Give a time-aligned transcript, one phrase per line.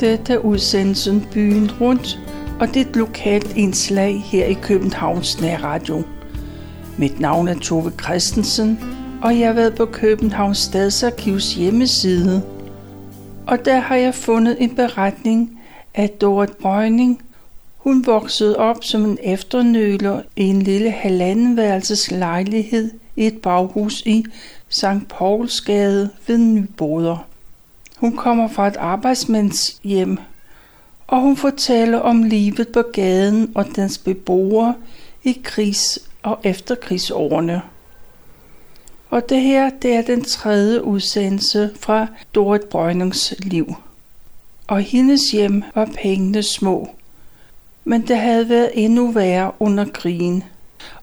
[0.00, 2.18] Dette udsendelsen Byen Rundt,
[2.60, 6.02] og det er et lokalt indslag her i Københavns Nærradio.
[6.98, 8.80] Mit navn er Tove Christensen,
[9.22, 12.42] og jeg har været på Københavns Stadsarkivs hjemmeside.
[13.46, 15.60] Og der har jeg fundet en beretning
[15.94, 17.22] af Dorit Brøgning.
[17.76, 24.24] Hun voksede op som en efternøler i en lille halvandenværelses lejlighed i et baghus i
[24.68, 25.08] St.
[25.08, 27.29] Paulsgade ved Nyboder.
[28.00, 30.18] Hun kommer fra et arbejdsmandshjem,
[31.06, 34.74] og hun fortæller om livet på gaden og dens beboere
[35.24, 37.62] i krigs- og efterkrigsårene.
[39.10, 43.74] Og det her, det er den tredje udsendelse fra Dorit Brøgnings liv.
[44.66, 46.88] Og hendes hjem var pengene små.
[47.84, 50.44] Men det havde været endnu værre under krigen.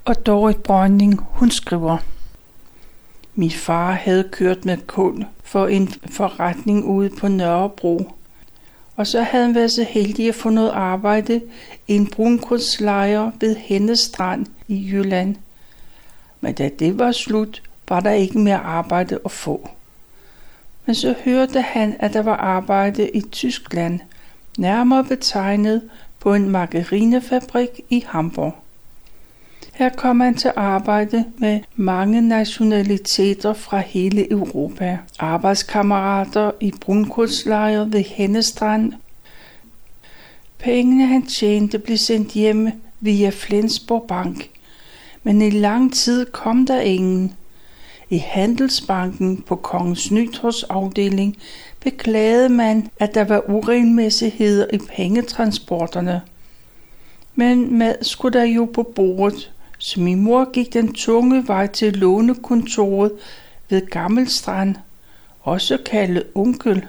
[0.05, 1.97] Og Dorit Brønning, hun skriver.
[3.35, 8.11] Min far havde kørt med kul for en forretning ude på Nørrebro.
[8.95, 11.41] Og så havde han været så heldig at få noget arbejde
[11.87, 15.35] i en brunkulslejr ved Hennestrand i Jylland.
[16.41, 19.69] Men da det var slut, var der ikke mere arbejde at få.
[20.85, 23.99] Men så hørte han, at der var arbejde i Tyskland,
[24.57, 25.81] nærmere betegnet
[26.19, 28.55] på en margarinefabrik i Hamburg.
[29.77, 34.97] Her kom han til arbejde med mange nationaliteter fra hele Europa.
[35.19, 38.93] Arbejdskammerater i brunkulslejre ved Hennestrand.
[40.59, 44.49] Pengene han tjente blev sendt hjem via Flensborg Bank.
[45.23, 47.33] Men i lang tid kom der ingen.
[48.09, 51.37] I Handelsbanken på Kongens Nytårs afdeling
[51.79, 56.21] beklagede man, at der var uregelmæssigheder i pengetransporterne.
[57.35, 59.51] Men mad skulle der jo på bordet,
[59.87, 63.11] så min mor gik den tunge vej til lånekontoret
[63.69, 64.75] ved Gammelstrand,
[65.41, 66.85] også kaldet onkel.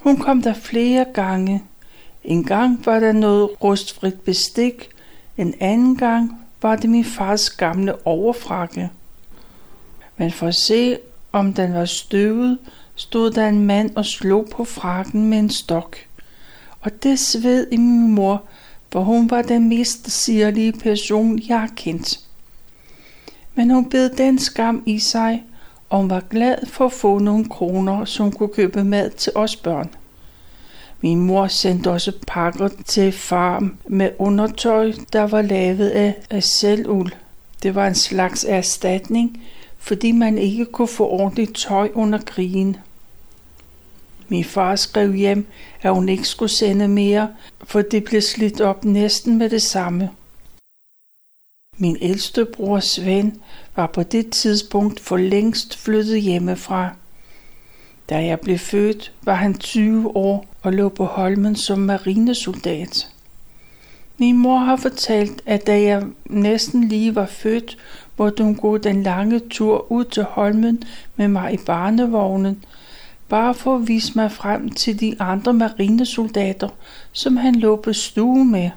[0.00, 1.62] Hun kom der flere gange.
[2.24, 4.88] En gang var der noget rustfrit bestik,
[5.36, 8.90] en anden gang var det min fars gamle overfrakke.
[10.16, 10.98] Men for at se,
[11.32, 12.58] om den var støvet,
[12.94, 15.96] stod der en mand og slog på frakken med en stok.
[16.80, 18.42] Og det sved i min mor,
[18.92, 22.20] for hun var den mest sirlige person, jeg har kendt.
[23.54, 25.44] Men hun bed den skam i sig,
[25.88, 29.56] og hun var glad for at få nogle kroner, som kunne købe mad til os
[29.56, 29.90] børn.
[31.00, 37.12] Min mor sendte også pakker til farm med undertøj, der var lavet af, af selvuld.
[37.62, 39.42] Det var en slags erstatning,
[39.78, 42.76] fordi man ikke kunne få ordentligt tøj under krigen.
[44.32, 45.46] Min far skrev hjem,
[45.82, 47.28] at hun ikke skulle sende mere,
[47.64, 50.10] for det blev slidt op næsten med det samme.
[51.78, 53.32] Min ældste bror Svend
[53.76, 56.90] var på det tidspunkt for længst flyttet hjemmefra.
[58.08, 63.08] Da jeg blev født, var han 20 år og lå på Holmen som marinesoldat.
[64.18, 67.78] Min mor har fortalt, at da jeg næsten lige var født,
[68.18, 70.82] måtte hun gå den lange tur ud til Holmen
[71.16, 72.64] med mig i barnevognen,
[73.32, 76.68] bare for at vise mig frem til de andre marinesoldater,
[77.12, 78.70] som han lå på stue med.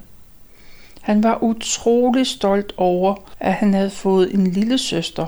[1.01, 5.27] Han var utrolig stolt over, at han havde fået en lille søster.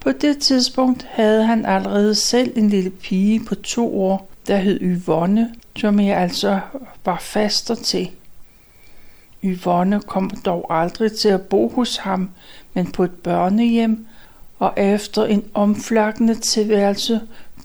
[0.00, 4.78] På det tidspunkt havde han allerede selv en lille pige på to år, der hed
[4.80, 6.60] Yvonne, som jeg altså
[7.04, 8.10] var faster til.
[9.44, 12.30] Yvonne kom dog aldrig til at bo hos ham,
[12.74, 14.06] men på et børnehjem,
[14.58, 17.20] og efter en omflakkende tilværelse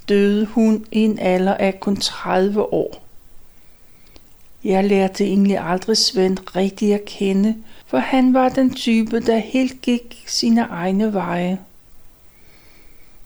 [0.09, 3.03] døde hun i en alder af kun 30 år.
[4.63, 9.81] Jeg lærte egentlig aldrig Svend rigtig at kende, for han var den type, der helt
[9.81, 11.59] gik sine egne veje.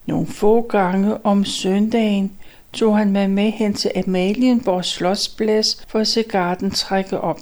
[0.06, 2.31] Nogle få gange om søndagen
[2.74, 7.39] tog han mig med hen til Amalienborg Slotsplads for at se garden trække op.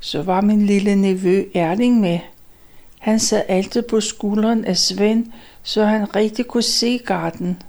[0.00, 2.18] Så var min lille nevø Erling med.
[3.04, 5.26] Han sad altid på skulderen af Svend,
[5.62, 7.62] så han rigtig kunne se garden.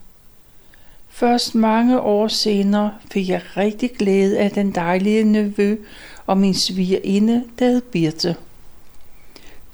[1.10, 5.78] Først mange år senere fik jeg rigtig glæde af den dejlige nevø
[6.26, 8.36] og min svigerinde, der hed Birte.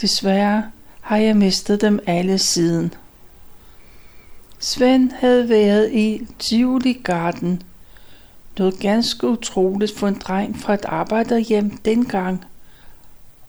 [0.02, 0.64] Desværre
[1.02, 2.94] har jeg mistet dem alle siden.
[4.60, 7.62] Svend havde været i Tivoli Garden.
[8.58, 12.46] Noget ganske utroligt for en dreng fra et arbejderhjem dengang.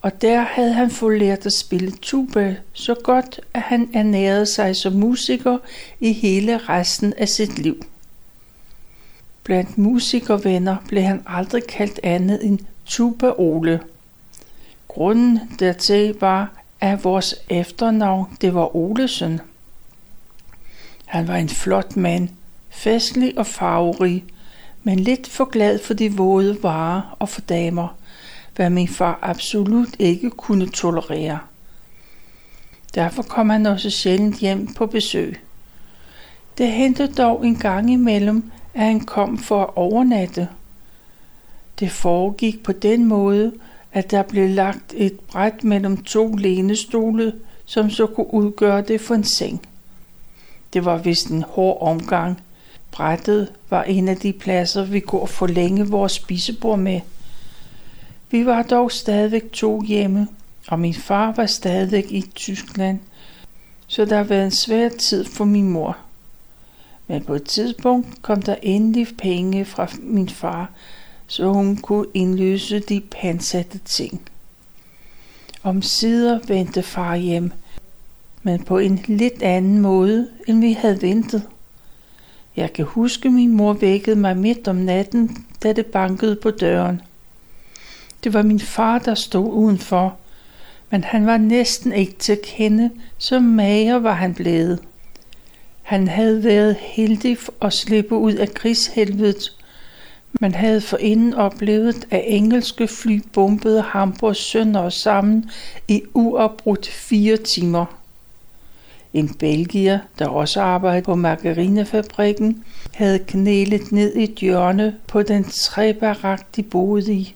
[0.03, 4.77] Og der havde han fået lært at spille tuba så godt, at han ernærede sig
[4.77, 5.59] som musiker
[6.01, 7.85] i hele resten af sit liv.
[9.45, 13.81] Blandt musikervenner blev han aldrig kaldt andet end Tuba Ole.
[14.89, 19.41] Grunden dertil var, at vores efternavn det var Olesen.
[21.07, 22.29] Han var en flot mand,
[22.71, 24.25] festlig og farverig,
[24.83, 27.97] men lidt for glad for de våde varer og for damer,
[28.57, 31.39] hvad min far absolut ikke kunne tolerere.
[32.95, 35.41] Derfor kom han også sjældent hjem på besøg.
[36.59, 40.49] Det hentede dog en gang imellem, at han kom for at overnatte.
[41.81, 43.53] Det foregik på den måde,
[43.93, 47.33] at der blev lagt et bræt mellem to lænestole,
[47.65, 49.63] som så kunne udgøre det for en seng.
[50.73, 52.41] Det var vist en hård omgang.
[52.91, 57.01] Brættet var en af de pladser, vi kunne forlænge vores spisebord med.
[58.33, 60.29] Vi var dog stadigvæk to hjemme,
[60.69, 62.99] og min far var stadigvæk i Tyskland,
[63.87, 65.97] så der var en svær tid for min mor.
[67.07, 70.71] Men på et tidspunkt kom der endelig penge fra min far,
[71.27, 74.23] så hun kunne indløse de pansatte ting.
[75.63, 77.53] Om sider vendte far hjem,
[78.43, 81.43] men på en lidt anden måde, end vi havde ventet.
[82.57, 87.01] Jeg kan huske, min mor vækkede mig midt om natten, da det bankede på døren.
[88.25, 90.17] Det var min far, der stod udenfor,
[90.91, 94.79] men han var næsten ikke til at kende, så mager var han blevet.
[95.83, 99.53] Han havde været heldig at slippe ud af krigshelvedet,
[100.41, 105.51] man havde forinden oplevet, at engelske fly bombede Hamburg sønder sammen
[105.89, 107.85] i uafbrudt fire timer.
[109.15, 112.65] En belgier, der også arbejdede på margarinefabrikken,
[112.95, 117.35] havde knælet ned i et hjørne på den træbarak, de boede i.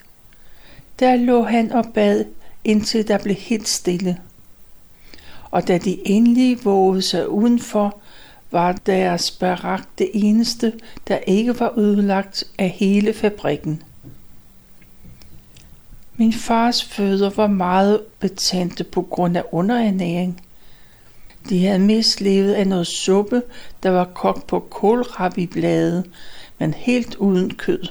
[0.99, 2.25] Der lå han og bad,
[2.65, 4.19] indtil der blev helt stille.
[5.51, 7.99] Og da de endelig vågede sig udenfor,
[8.51, 10.73] var deres barak det eneste,
[11.09, 13.83] der ikke var ødelagt af hele fabrikken.
[16.17, 20.41] Min fars fødder var meget betændte på grund af underernæring.
[21.49, 23.43] De havde mest levet af noget suppe,
[23.83, 26.05] der var kogt på kålrabiblade,
[26.59, 27.87] men helt uden kød.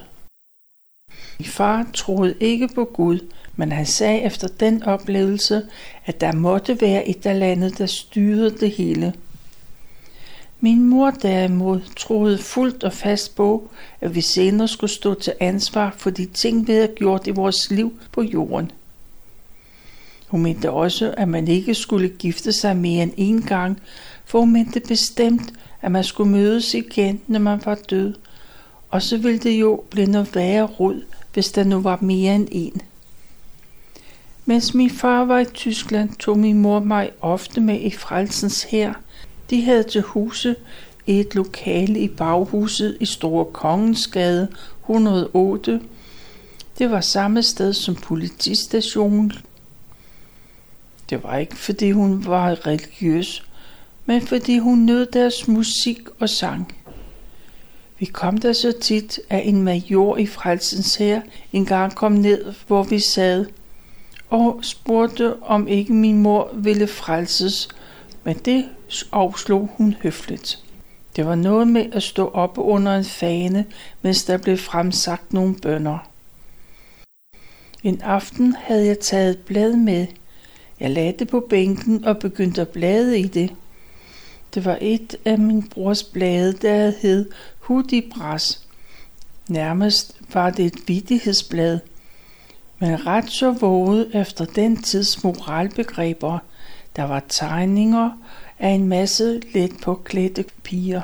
[1.40, 3.20] Min far troede ikke på Gud,
[3.56, 5.62] men han sagde efter den oplevelse,
[6.06, 9.14] at der måtte være et eller andet, der styrede det hele–
[10.66, 13.70] min mor derimod troede fuldt og fast på,
[14.02, 17.72] at vi senere skulle stå til ansvar for de ting, vi havde gjort i vores
[17.72, 18.72] liv på jorden.
[20.28, 23.82] Hun mente også, at man ikke skulle gifte sig mere end én gang,
[24.26, 28.14] for hun mente bestemt, at man skulle mødes igen, når man var død.
[28.90, 31.02] Og så ville det jo blive noget værre rod,
[31.36, 32.82] hvis der nu var mere end en.
[34.46, 38.94] Mens min far var i Tyskland, tog min mor mig ofte med i frelsens her,
[39.50, 40.56] de havde til huse
[41.08, 44.48] et lokale i baghuset i Store Kongensgade
[44.82, 45.82] 108.
[46.78, 49.32] Det var samme sted som politistationen.
[51.10, 53.46] Det var ikke fordi hun var religiøs,
[54.06, 56.76] men fordi hun nød deres musik og sang.
[58.00, 61.22] Vi kom der så tit, at en major i frelsens her
[61.54, 63.46] engang kom ned, hvor vi sad,
[64.30, 67.68] og spurgte, om ikke min mor ville frelses,
[68.24, 68.66] men det
[69.12, 70.60] afslog hun høfligt.
[71.16, 73.66] Det var noget med at stå op under en fane,
[74.02, 75.98] mens der blev fremsagt nogle bønder.
[77.84, 80.08] En aften havde jeg taget blad med.
[80.80, 83.52] Jeg lagde det på bænken og begyndte at blade i det.
[84.54, 87.30] Det var et af min brors blade, der hed
[87.66, 88.68] Hudibras.
[89.50, 91.80] Nærmest var det et vidtighedsblad,
[92.80, 96.40] men ret så våget efter den tids moralbegreber.
[96.96, 98.10] Der var tegninger
[98.60, 101.02] af en masse let påklædte piger.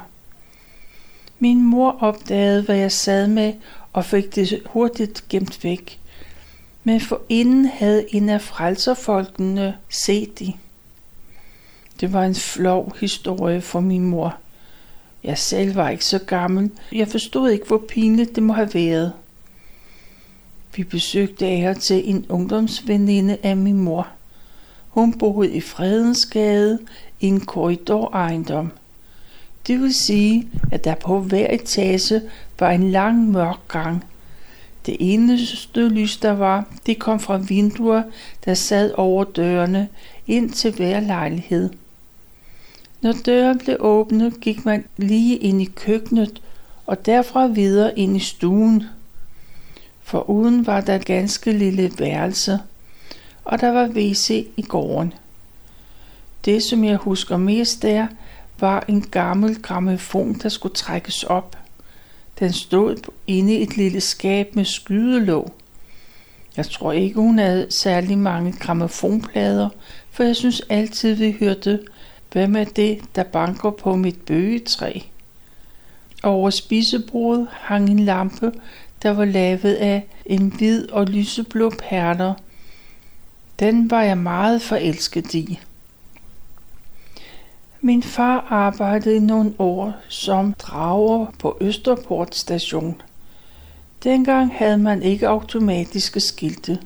[1.39, 3.53] Min mor opdagede, hvad jeg sad med,
[3.93, 5.99] og fik det hurtigt gemt væk.
[6.83, 10.53] Men forinden havde en af frelserfolkene set det.
[11.99, 14.37] Det var en flov historie for min mor.
[15.23, 16.71] Jeg selv var ikke så gammel.
[16.91, 19.13] Jeg forstod ikke, hvor pinligt det må have været.
[20.75, 24.07] Vi besøgte af til en ungdomsveninde af min mor.
[24.89, 26.79] Hun boede i Fredensgade
[27.19, 28.71] i en korridorejendom.
[29.67, 32.21] Det vil sige, at der på hver etage
[32.59, 34.03] var en lang mørk gang.
[34.85, 38.03] Det eneste lys, der var, det kom fra vinduer,
[38.45, 39.87] der sad over dørene
[40.27, 41.69] ind til hver lejlighed.
[43.01, 46.41] Når døren blev åbnet, gik man lige ind i køkkenet
[46.85, 48.83] og derfra videre ind i stuen.
[50.03, 52.59] For uden var der et ganske lille værelse,
[53.45, 55.13] og der var WC i gården.
[56.45, 58.07] Det, som jeg husker mest der,
[58.59, 61.57] var en gammel gramofon, der skulle trækkes op.
[62.39, 65.53] Den stod inde i et lille skab med skydelåg.
[66.57, 69.69] Jeg tror ikke, hun havde særlig mange gramofonplader,
[70.11, 71.79] for jeg synes altid, vi hørte,
[72.31, 74.99] Hvem er det, der banker på mit bøgetræ?
[76.23, 78.51] Over spisebordet hang en lampe,
[79.03, 82.33] der var lavet af en hvid og lyseblå perler.
[83.59, 85.59] Den var jeg meget forelsket i.
[87.81, 93.01] Min far arbejdede i nogle år som drager på Østerport station.
[94.03, 96.79] Dengang havde man ikke automatiske skilte.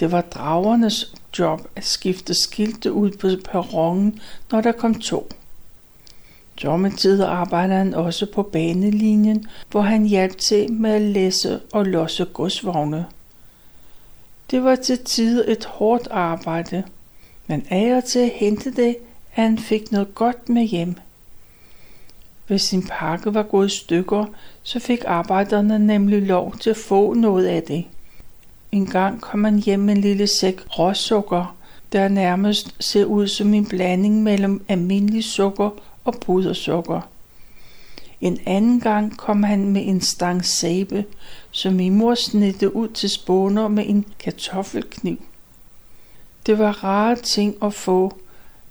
[0.00, 4.20] Det var dragernes job at skifte skilte ud på perronen,
[4.50, 5.28] når der kom tog.
[6.62, 12.24] Sommertid arbejdede han også på banelinjen, hvor han hjalp til med at læse og losse
[12.24, 13.06] godsvogne.
[14.50, 16.82] Det var til tid et hårdt arbejde,
[17.46, 18.96] men af og til at hente det, at
[19.30, 20.94] han fik noget godt med hjem.
[22.46, 24.24] Hvis sin pakke var gået i stykker,
[24.62, 27.84] så fik arbejderne nemlig lov til at få noget af det.
[28.72, 31.56] En gang kom han hjem med en lille sæk råsukker,
[31.92, 35.70] der nærmest ser ud som en blanding mellem almindelig sukker
[36.04, 37.00] og pudersukker.
[38.20, 41.04] En anden gang kom han med en stang sæbe,
[41.50, 45.22] som min mor snitte ud til spåner med en kartoffelkniv.
[46.46, 48.16] Det var rare ting at få,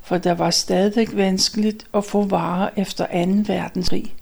[0.01, 3.53] for der var stadig vanskeligt at få varer efter 2.
[3.53, 4.13] verdenskrig.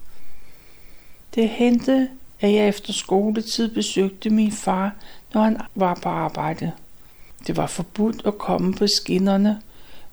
[1.36, 2.08] Det hentede,
[2.42, 4.96] at jeg efter skoletid besøgte min far,
[5.34, 6.72] når han var på arbejde.
[7.48, 9.62] Det var forbudt at komme på skinnerne,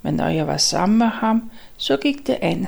[0.03, 2.67] men når jeg var sammen med ham, så gik det an.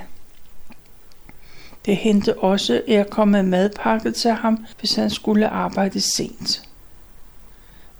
[1.86, 6.62] Det hentede også, at jeg kom med madpakke til ham, hvis han skulle arbejde sent.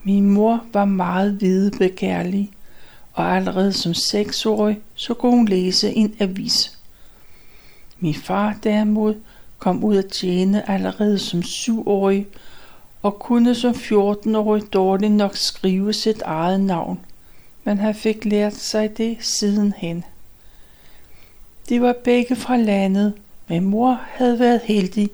[0.03, 2.51] Min mor var meget hvidebegærlig,
[3.13, 6.79] og allerede som seksårig så kunne hun læse en avis.
[7.99, 9.15] Min far derimod
[9.59, 12.27] kom ud at tjene allerede som syvårig,
[13.03, 17.01] og kunne som 14-årig dårligt nok skrive sit eget navn,
[17.65, 20.05] men han fik lært sig det sidenhen.
[21.69, 23.13] De var begge fra landet,
[23.49, 25.11] men mor havde været heldig,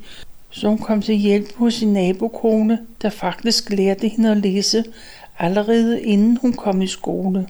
[0.51, 4.85] så hun kom til hjælp hos sin nabokone, der faktisk lærte hende at læse
[5.39, 7.49] allerede inden hun kom i skole.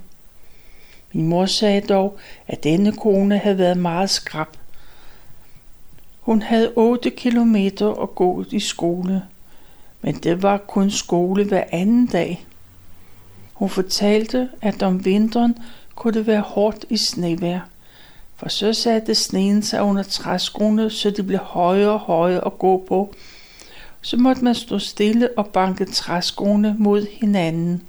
[1.12, 4.48] Min mor sagde dog, at denne kone havde været meget skrab.
[6.20, 9.22] Hun havde 8 kilometer at gå i skole,
[10.04, 12.46] men det var kun skole hver anden dag.
[13.52, 15.58] Hun fortalte, at om vinteren
[15.94, 17.60] kunne det være hårdt i snevejr,
[18.36, 22.84] for så satte sneen sig under træskoene, så det blev højere og højere at gå
[22.88, 23.14] på.
[24.00, 27.82] Så måtte man stå stille og banke træskoene mod hinanden.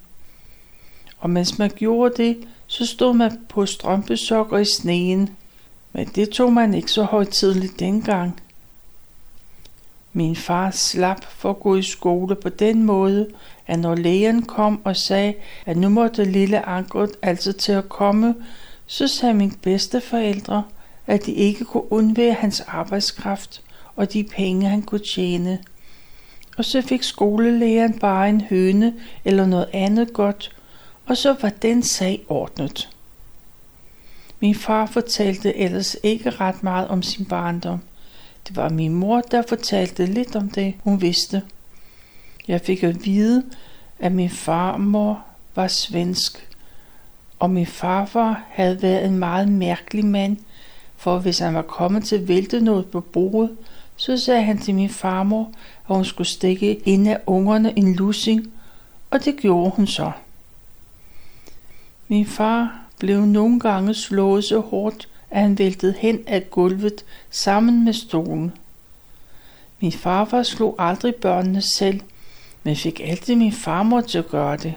[1.19, 5.29] Og mens man gjorde det, så stod man på strømpesokker i sneen.
[5.93, 8.41] Men det tog man ikke så højtidligt dengang.
[10.17, 13.27] Min far slap for at gå i skole på den måde,
[13.67, 15.34] at når lægen kom og sagde,
[15.65, 18.36] at nu måtte lille Ankert altså til at komme,
[18.86, 20.63] så sagde mine bedsteforældre,
[21.07, 23.62] at de ikke kunne undvære hans arbejdskraft
[23.95, 25.60] og de penge, han kunne tjene.
[26.57, 28.93] Og så fik skolelægeren bare en høne
[29.25, 30.55] eller noget andet godt,
[31.05, 32.89] og så var den sag ordnet.
[34.39, 37.79] Min far fortalte ellers ikke ret meget om sin barndom.
[38.48, 41.42] Det var min mor, der fortalte lidt om det, hun vidste.
[42.48, 43.44] Jeg fik at vide,
[44.00, 45.24] at min farmor
[45.56, 46.48] var svensk,
[47.40, 50.38] og min farfar havde været en meget mærkelig mand,
[50.98, 53.58] for hvis han var kommet til at vælte noget på bordet,
[53.96, 55.52] så sagde han til min farmor,
[55.90, 58.52] at hun skulle stikke ind af ungerne en lussing,
[59.12, 60.12] og det gjorde hun så.
[62.08, 67.86] Min far blev nogle gange slået så hårdt, at han væltede hen af gulvet sammen
[67.86, 68.51] med stolen.
[69.80, 72.01] Min farfar slog aldrig børnene selv,
[72.63, 74.74] men fik altid min farmor til at gøre det.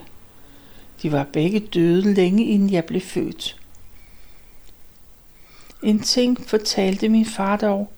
[1.02, 3.56] De var begge døde længe inden jeg blev født.
[5.82, 7.92] En ting fortalte min far dog,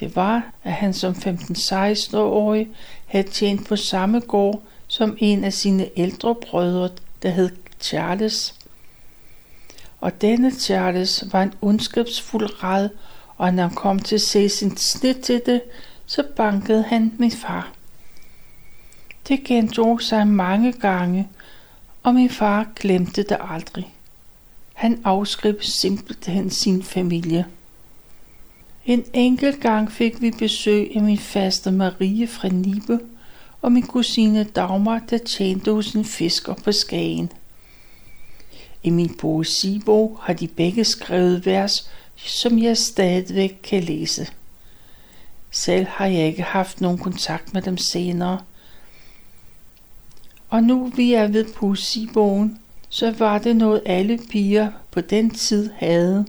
[0.00, 2.68] det var, at han som 15-16-årig
[3.06, 6.90] havde tjent på samme gård som en af sine ældre brødre,
[7.22, 8.54] der hed Charles
[10.04, 12.88] og denne Charles var en ondskabsfuld rad,
[13.36, 15.62] og når han kom til at se sin snit til det,
[16.06, 17.72] så bankede han min far.
[19.28, 21.28] Det gentog sig mange gange,
[22.02, 23.94] og min far glemte det aldrig.
[24.74, 27.46] Han afskrev simpelthen sin familie.
[28.86, 33.00] En enkelt gang fik vi besøg af min faste Marie fra Nibe
[33.62, 37.32] og min kusine Dagmar, der tjente hos en fisker på Skagen.
[38.84, 44.26] I min poesibog har de begge skrevet vers, som jeg stadigvæk kan læse.
[45.50, 48.40] Selv har jeg ikke haft nogen kontakt med dem senere.
[50.50, 55.70] Og nu vi er ved poesibogen, så var det noget alle piger på den tid
[55.76, 56.26] havde.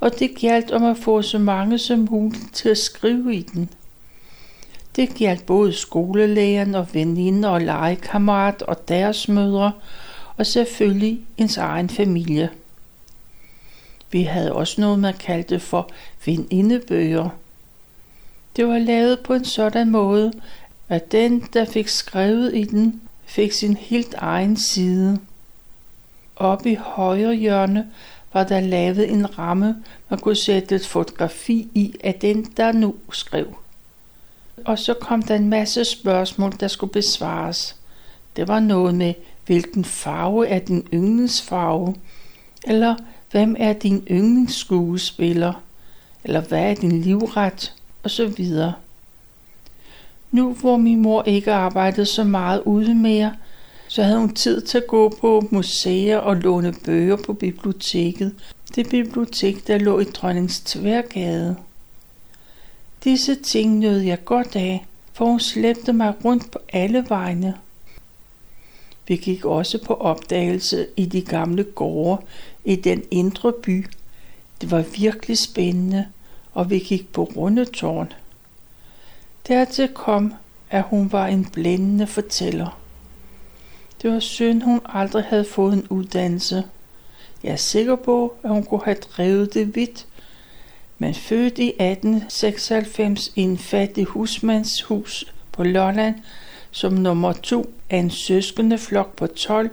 [0.00, 3.70] Og det galt om at få så mange som muligt til at skrive i den.
[4.96, 9.72] Det gjaldt både skolelægerne og veninder og legekammerat og deres mødre,
[10.36, 12.50] og selvfølgelig ens egen familie.
[14.10, 15.90] Vi havde også noget, man kaldte for
[16.26, 17.28] venindebøger.
[18.56, 20.32] Det var lavet på en sådan måde,
[20.88, 25.18] at den, der fik skrevet i den, fik sin helt egen side.
[26.36, 27.86] Oppe i højre hjørne
[28.32, 29.76] var der lavet en ramme,
[30.08, 33.56] man kunne sætte et fotografi i af den, der nu skrev.
[34.64, 37.76] Og så kom der en masse spørgsmål, der skulle besvares.
[38.36, 39.14] Det var noget med,
[39.46, 41.94] hvilken farve er din yndlingsfarve?
[42.64, 42.96] Eller
[43.30, 45.62] hvem er din yndlingsskuespiller?
[46.24, 47.74] Eller hvad er din livret?
[48.02, 48.72] Og så videre.
[50.30, 53.34] Nu hvor min mor ikke arbejdede så meget ude mere,
[53.88, 58.34] så havde hun tid til at gå på museer og låne bøger på biblioteket.
[58.74, 61.56] Det bibliotek, der lå i Dronnings Tværgade.
[63.04, 67.54] Disse ting nød jeg godt af, for hun slæbte mig rundt på alle vegne.
[69.08, 72.22] Vi gik også på opdagelse i de gamle gårde
[72.64, 73.86] i den indre by.
[74.60, 76.06] Det var virkelig spændende,
[76.52, 78.12] og vi gik på rundetårn.
[79.48, 80.34] Dertil kom,
[80.70, 82.78] at hun var en blændende fortæller.
[84.02, 86.64] Det var synd, hun aldrig havde fået en uddannelse.
[87.42, 90.06] Jeg er sikker på, at hun kunne have drevet det vidt,
[90.98, 96.14] men født i 1896 i en fattig husmandshus på Lolland,
[96.76, 99.70] som nummer to af en søskende flok på 12,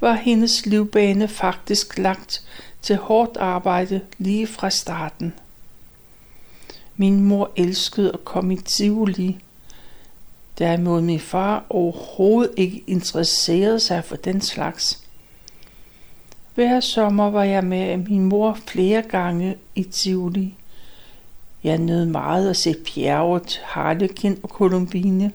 [0.00, 2.42] var hendes livbane faktisk lagt
[2.82, 5.34] til hårdt arbejde lige fra starten.
[6.96, 9.38] Min mor elskede at komme i Tivoli.
[10.58, 15.02] Derimod min far overhovedet ikke interesserede sig for den slags.
[16.54, 20.54] Hver sommer var jeg med min mor flere gange i Tivoli.
[21.64, 25.32] Jeg nød meget at se bjerget, Harlekin og Columbine.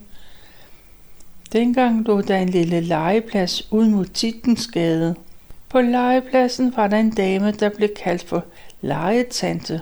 [1.52, 5.14] Dengang lå der en lille legeplads ud mod Tittensgade.
[5.68, 8.44] På legepladsen var der en dame, der blev kaldt for
[8.80, 9.80] legetante.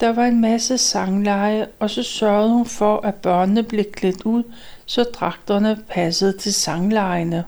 [0.00, 4.42] Der var en masse sangleje, og så sørgede hun for, at børnene blev klædt ud,
[4.84, 7.44] så dragterne passede til sanglejene.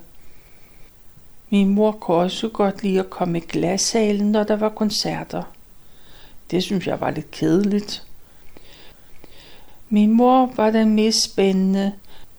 [1.51, 5.43] Min mor kunne også godt lide at komme i glassalen, når der var koncerter.
[6.51, 8.03] Det synes jeg var lidt kedeligt.
[9.89, 11.93] Min mor var den mest spændende,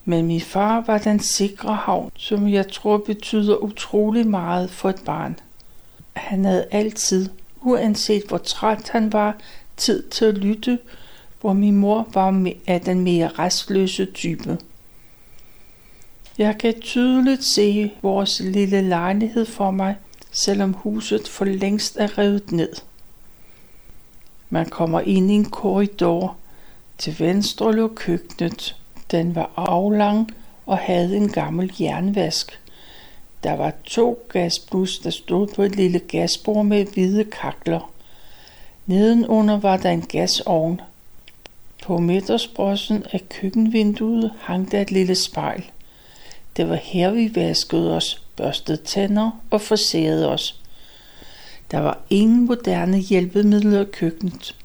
[0.05, 5.01] men min far var den sikre havn, som jeg tror betyder utrolig meget for et
[5.05, 5.39] barn.
[6.13, 7.29] Han havde altid,
[7.62, 9.38] uanset hvor træt han var,
[9.77, 10.79] tid til at lytte,
[11.41, 14.57] hvor min mor var af den mere restløse type.
[16.38, 19.95] Jeg kan tydeligt se vores lille lejlighed for mig,
[20.31, 22.73] selvom huset for længst er revet ned.
[24.49, 26.35] Man kommer ind i en korridor.
[26.97, 28.78] Til venstre lå køkkenet.
[29.12, 32.60] Den var aflang og havde en gammel jernvask.
[33.43, 37.91] Der var to gasblus, der stod på et lille gasbord med hvide kakler.
[38.86, 40.82] Nedenunder var der en gasovn.
[41.84, 45.63] På midtersprossen af køkkenvinduet hang der et lille spejl.
[46.58, 50.62] Det var her, vi vaskede os, børstede tænder og forserede os.
[51.72, 54.56] Der var ingen moderne hjælpemidler i køkkenet.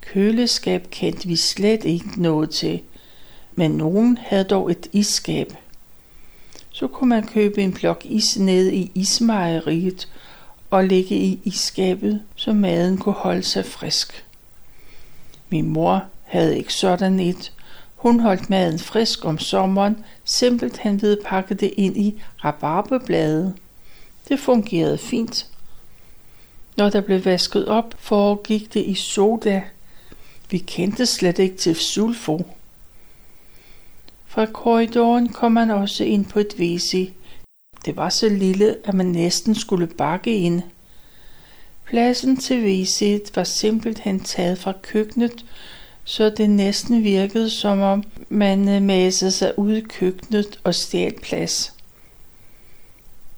[0.00, 2.80] Køleskab kendte vi slet ikke noget til,
[3.58, 5.52] men nogen havde dog et isskab.
[6.70, 10.08] Så kunne man købe en blok is nede i ismejeriet
[10.70, 14.24] og lægge i isskabet, så maden kunne holde sig frisk.
[15.48, 17.52] Min mor havde ikke sådan et.
[17.96, 23.54] Hun holdt maden frisk om sommeren, simpelthen ved at pakke det ind i rabarbeblade.
[24.28, 25.46] Det fungerede fint.
[26.76, 29.62] Når der blev vasket op, foregik det i soda.
[30.50, 32.42] Vi kendte slet ikke til sulfo.
[34.28, 37.10] Fra korridoren kom man også ind på et WC.
[37.84, 40.62] Det var så lille, at man næsten skulle bakke ind.
[41.86, 45.44] Pladsen til WC'et var simpelthen taget fra køkkenet,
[46.04, 51.20] så det næsten virkede som om man øh, masede sig ud i køkkenet og stjal
[51.22, 51.72] plads.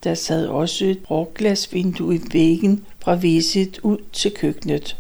[0.05, 4.97] Der sad også et bruglasvindue i væggen fra WC'et ud til køkkenet.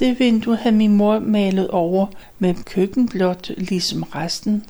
[0.00, 2.06] Det vindue havde min mor malet over
[2.38, 4.64] med køkkenblåt ligesom resten.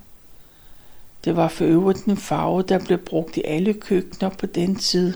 [1.25, 5.15] Det var for øvrigt en farve, der blev brugt i alle køkkener på den tid.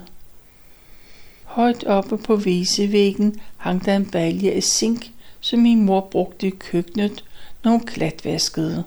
[1.44, 6.50] Højt oppe på visevæggen hang der en balje af zink, som min mor brugte i
[6.50, 7.24] køkkenet,
[7.64, 8.84] når hun klatvaskede.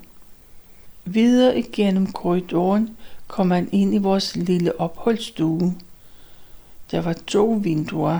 [1.06, 5.76] Videre igennem korridoren kom man ind i vores lille opholdsstue.
[6.92, 8.20] Der var to vinduer.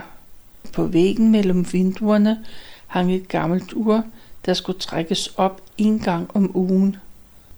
[0.74, 2.46] På væggen mellem vinduerne
[2.88, 4.04] hang et gammelt ur,
[4.46, 6.96] der skulle trækkes op en gang om ugen.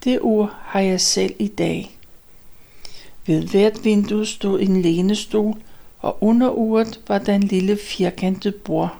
[0.04, 1.98] Det ur har jeg selv i dag.
[3.26, 5.56] Ved hvert vindue stod en lænestol,
[5.98, 8.98] og under uret var der en lille firkantet bord.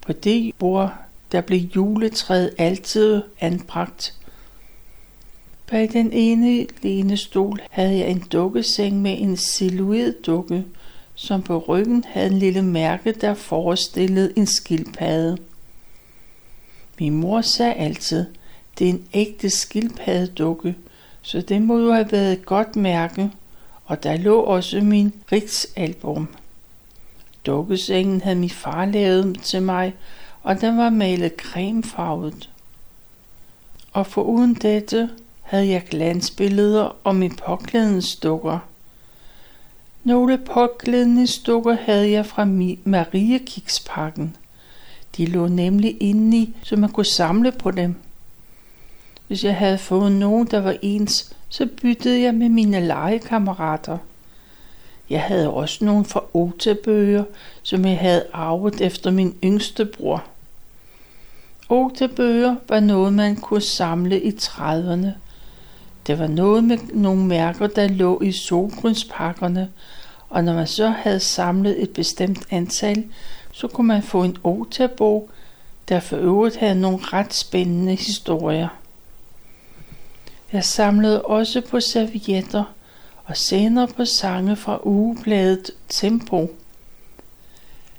[0.00, 0.94] På det bord,
[1.32, 4.14] der blev juletræet altid anbragt.
[5.66, 10.64] Bag den ene lænestol havde jeg en dukkeseng med en silhuet dukke,
[11.20, 15.38] som på ryggen havde en lille mærke, der forestillede en skildpadde.
[17.00, 18.26] Min mor sagde altid,
[18.78, 20.74] det er en ægte skildpaddedukke,
[21.22, 23.30] så det må jo have været et godt mærke,
[23.84, 26.28] og der lå også min rigsalbum.
[27.46, 29.94] Dukkesengen havde min far lavet til mig,
[30.42, 32.50] og den var malet cremefarvet.
[33.92, 35.10] Og foruden dette
[35.42, 38.69] havde jeg glansbilleder og min påklædningsdukker.
[40.04, 42.44] Nogle påklædningsdukker havde jeg fra
[42.84, 44.36] Mariekikspakken.
[45.16, 47.94] De lå nemlig indeni, i, så man kunne samle på dem.
[49.26, 53.98] Hvis jeg havde fået nogen, der var ens, så byttede jeg med mine legekammerater.
[55.10, 57.24] Jeg havde også nogle fra Otabøger,
[57.62, 60.24] som jeg havde arvet efter min yngste bror.
[61.68, 65.08] Otabøger var noget, man kunne samle i 30'erne.
[66.10, 69.70] Det var noget med nogle mærker, der lå i solgrønspakkerne,
[70.28, 73.04] og når man så havde samlet et bestemt antal,
[73.52, 75.30] så kunne man få en otabog,
[75.88, 78.68] der for øvrigt havde nogle ret spændende historier.
[80.52, 82.64] Jeg samlede også på servietter
[83.24, 86.50] og senere på sange fra ugebladet Tempo.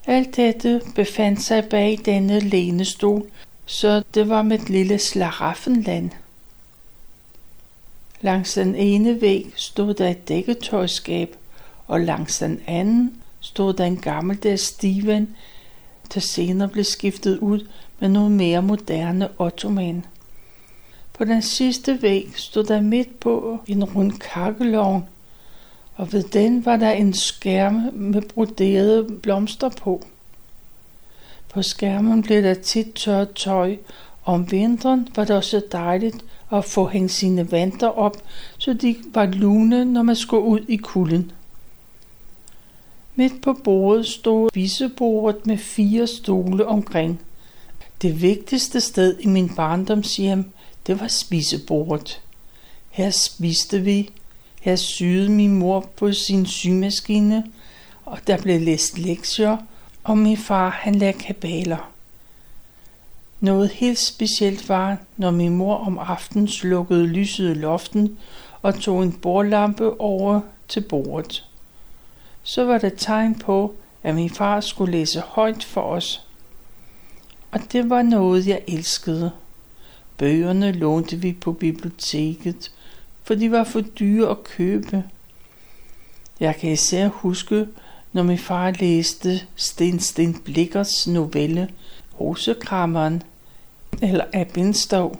[0.07, 3.23] Alt dette befandt sig bag denne lænestol,
[3.65, 6.09] så det var mit lille slaraffenland.
[8.21, 11.35] Langs den ene væg stod der et dækketøjskab,
[11.87, 15.35] og langs den anden stod der en gammeldags stiven,
[16.13, 17.67] der senere blev skiftet ud
[17.99, 20.05] med noget mere moderne ottoman.
[21.13, 25.03] På den sidste væg stod der midt på en rund kakkelovn,
[25.95, 30.03] og ved den var der en skærm med broderede blomster på.
[31.49, 33.77] På skærmen blev der tit tørt tøj,
[34.23, 38.17] og om vinteren var det også dejligt og få hængt sine vanter op,
[38.57, 41.31] så de var lune, når man skulle ud i kulden.
[43.15, 47.21] Midt på bordet stod spisebordet med fire stole omkring.
[48.01, 50.51] Det vigtigste sted i min barndomshjem,
[50.87, 52.21] det var spisebordet.
[52.89, 54.09] Her spiste vi.
[54.61, 57.43] Her syede min mor på sin symaskine,
[58.05, 59.57] og der blev læst lektier,
[60.03, 61.90] og min far han lagde kabaler.
[63.41, 68.17] Noget helt specielt var, når min mor om aftenen slukkede lyset i loften
[68.61, 71.45] og tog en bordlampe over til bordet.
[72.43, 76.27] Så var det tegn på, at min far skulle læse højt for os.
[77.51, 79.31] Og det var noget, jeg elskede.
[80.17, 82.71] Bøgerne lånte vi på biblioteket,
[83.23, 85.03] for de var for dyre at købe.
[86.39, 87.67] Jeg kan især huske,
[88.13, 91.69] når min far læste Sten Sten Blikkers novelle
[92.19, 93.23] Rosekrammeren
[94.01, 95.19] eller Abinstov.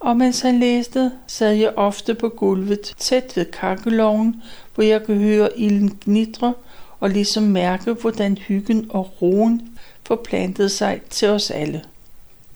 [0.00, 4.42] Og mens han læste, sad jeg ofte på gulvet tæt ved kakkeloven,
[4.74, 6.54] hvor jeg kunne høre ilden gnitre
[7.00, 11.82] og ligesom mærke, hvordan hyggen og roen forplantede sig til os alle.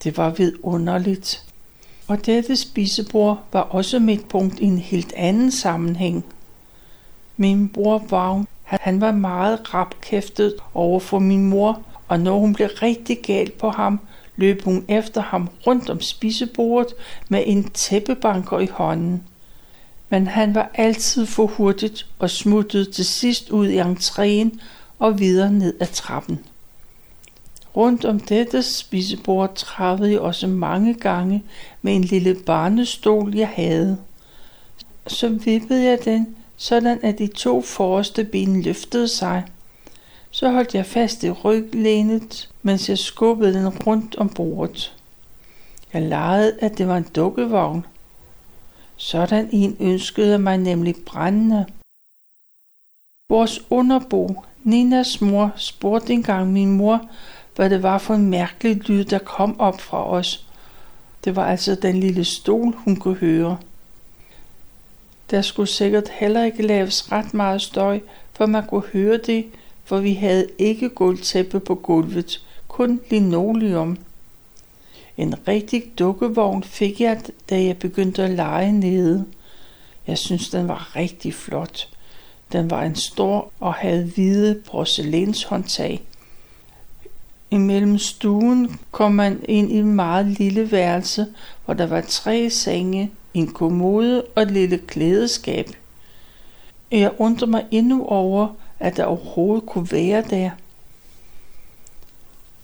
[0.03, 1.43] Det var vidunderligt.
[2.07, 6.25] Og dette spisebord var også mit punkt i en helt anden sammenhæng.
[7.37, 12.69] Min bror Vagn, han var meget rapkæftet over for min mor, og når hun blev
[12.81, 13.99] rigtig gal på ham,
[14.35, 16.93] løb hun efter ham rundt om spisebordet
[17.29, 19.23] med en tæppebanker i hånden.
[20.09, 24.59] Men han var altid for hurtigt og smuttede til sidst ud i entréen
[24.99, 26.39] og videre ned ad trappen.
[27.75, 31.43] Rundt om dette spisebord travede jeg også mange gange
[31.81, 33.97] med en lille barnestol, jeg havde.
[35.07, 39.43] Så vippede jeg den, sådan at de to forreste ben løftede sig.
[40.31, 44.97] Så holdt jeg fast i ryglænet, mens jeg skubbede den rundt om bordet.
[45.93, 47.85] Jeg legede, at det var en dukkevogn.
[48.95, 51.65] Sådan en ønskede mig nemlig brændende.
[53.29, 57.09] Vores underbo, Ninas mor, spurgte engang min mor,
[57.55, 60.47] hvad det var for en mærkelig lyd, der kom op fra os.
[61.25, 63.57] Det var altså den lille stol, hun kunne høre.
[65.31, 67.99] Der skulle sikkert heller ikke laves ret meget støj,
[68.33, 69.45] for man kunne høre det,
[69.83, 72.41] for vi havde ikke gulvtæppe på gulvet,
[72.75, 73.97] kun linoleum.
[75.17, 79.25] En rigtig dukkevogn fik jeg, da jeg begyndte at lege nede.
[80.07, 81.87] Jeg synes, den var rigtig flot.
[82.51, 86.01] Den var en stor og havde hvide porcelænshåndtag.
[87.51, 91.27] Imellem stuen kom man ind i en meget lille værelse,
[91.65, 95.69] hvor der var tre senge, en kommode og et lille klædeskab.
[96.91, 98.47] Jeg undrer mig endnu over,
[98.79, 100.49] at der overhovedet kunne være der.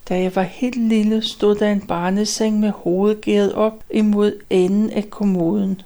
[0.08, 4.90] Da jeg var helt lille, stod der en barneseng med hovedet gæret op imod enden
[4.90, 5.82] af kommoden.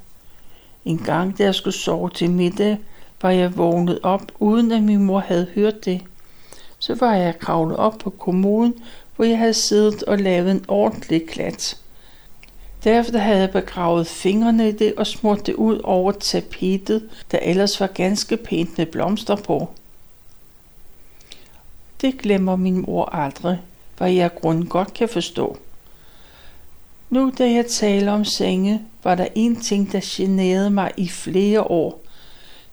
[0.85, 2.79] En gang, da jeg skulle sove til middag,
[3.23, 6.01] var jeg vågnet op, uden at min mor havde hørt det.
[6.79, 8.75] Så var jeg kravlet op på kommoden,
[9.17, 11.81] hvor jeg havde siddet og lavet en ordentlig klat.
[12.85, 17.81] Derefter havde jeg begravet fingrene i det og smurt det ud over tapetet, der ellers
[17.81, 19.69] var ganske pænt med blomster på.
[22.01, 23.61] Det glemmer min mor aldrig,
[23.99, 25.57] hvad jeg grund godt kan forstå.
[27.11, 31.63] Nu da jeg taler om senge, var der en ting, der generede mig i flere
[31.63, 32.03] år.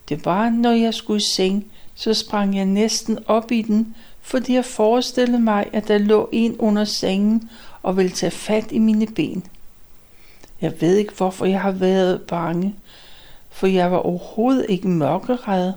[0.10, 4.54] Det var, når jeg skulle i seng, så sprang jeg næsten op i den, fordi
[4.54, 7.50] jeg forestillede mig, at der lå en under sengen
[7.82, 9.44] og ville tage fat i mine ben.
[10.62, 12.76] Jeg ved ikke, hvorfor jeg har været bange,
[13.50, 15.74] for jeg var overhovedet ikke mørkeret.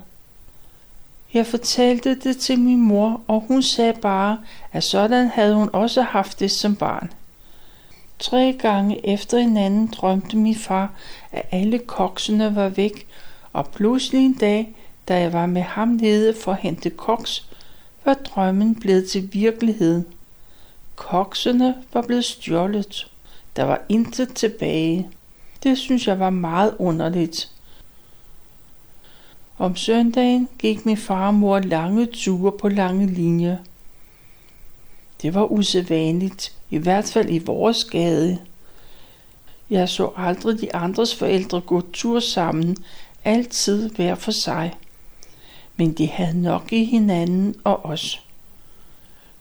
[1.37, 4.39] Jeg fortalte det til min mor, og hun sagde bare,
[4.73, 7.13] at sådan havde hun også haft det som barn.
[8.19, 10.93] Tre gange efter hinanden drømte min far,
[11.33, 13.07] at alle koksene var væk,
[13.53, 14.77] og pludselig en dag,
[15.09, 17.49] da jeg var med ham nede for at hente koks,
[18.05, 20.05] var drømmen blevet til virkelighed.
[20.95, 23.11] Koksene var blevet stjålet.
[23.57, 25.09] Der var intet tilbage.
[25.63, 27.56] Det synes jeg var meget underligt.
[29.59, 33.57] Om søndagen gik min far og mor lange ture på lange linjer.
[35.23, 38.39] Det var usædvanligt, i hvert fald i vores gade.
[39.71, 42.77] Jeg så aldrig de andres forældre gå tur sammen,
[43.25, 44.75] altid hver for sig.
[45.77, 48.23] Men de havde nok i hinanden og os.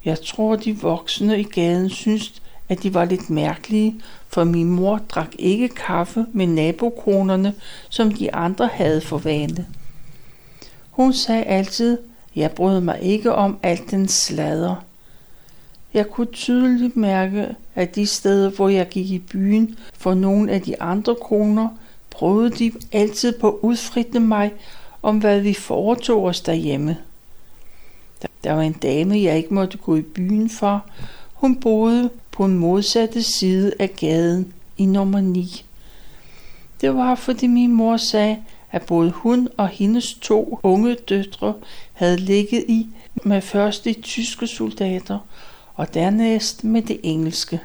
[0.06, 5.01] Jeg tror, de voksne i gaden syntes, at de var lidt mærkelige, for min mor
[5.10, 7.54] drak ikke kaffe med nabokonerne,
[7.89, 9.67] som de andre havde for vane.
[10.95, 11.97] Hun sagde altid,
[12.36, 14.75] jeg brød mig ikke om alt den sladder.
[15.93, 20.62] Jeg kunne tydeligt mærke, at de steder, hvor jeg gik i byen for nogle af
[20.62, 21.69] de andre koner,
[22.10, 24.53] prøvede de altid på at udfritte mig
[25.01, 26.97] om, hvad vi foretog os derhjemme.
[28.43, 30.86] Der var en dame, jeg ikke måtte gå i byen for.
[31.34, 35.65] Hun boede på en modsatte side af gaden i nummer 9.
[36.81, 38.38] Det var, fordi min mor sagde,
[38.71, 41.54] at både hun og hendes to unge døtre
[41.93, 42.88] havde ligget i
[43.23, 45.19] med først de tyske soldater
[45.75, 47.60] og dernæst med det engelske.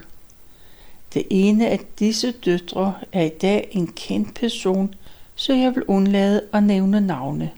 [1.14, 4.94] Det ene af disse døtre er i dag en kendt person,
[5.34, 7.50] så jeg vil undlade at nævne navne.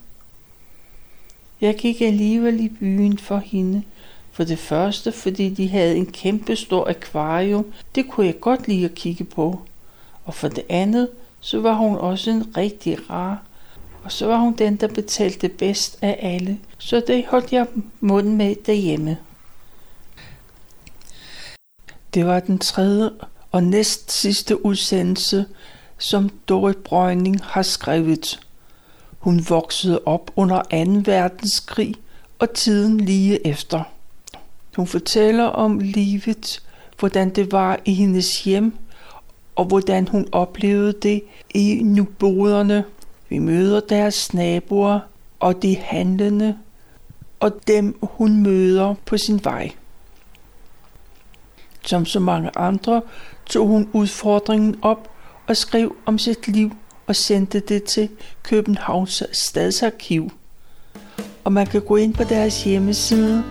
[1.61, 3.83] Jeg gik alligevel i byen for hende,
[4.31, 8.85] for det første, fordi de havde en kæmpe stor akvarium, det kunne jeg godt lide
[8.85, 9.61] at kigge på.
[10.25, 11.09] Og for det andet,
[11.43, 13.43] så var hun også en rigtig rar.
[14.03, 16.59] Og så var hun den, der betalte bedst af alle.
[16.77, 17.67] Så det holdt jeg
[17.99, 19.17] munden med derhjemme.
[22.13, 23.09] Det var den tredje
[23.51, 25.45] og næst sidste udsendelse,
[25.97, 28.39] som Dorit Brøgning har skrevet.
[29.19, 31.11] Hun voksede op under 2.
[31.11, 31.95] verdenskrig
[32.39, 33.83] og tiden lige efter.
[34.75, 36.63] Hun fortæller om livet,
[36.99, 38.73] hvordan det var i hendes hjem,
[39.55, 41.21] og hvordan hun oplevede det
[41.53, 42.83] i nuboderne.
[43.29, 44.99] Vi møder deres naboer
[45.39, 46.57] og de handlende,
[47.39, 49.71] og dem hun møder på sin vej.
[51.85, 53.01] Som så mange andre
[53.45, 55.09] tog hun udfordringen op
[55.47, 56.71] og skrev om sit liv
[57.07, 58.09] og sendte det til
[58.43, 60.31] Københavns Stadsarkiv.
[61.43, 63.43] Og man kan gå ind på deres hjemmeside,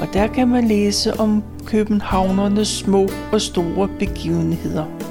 [0.00, 5.09] og der kan man læse om københavnernes små og store begivenheder.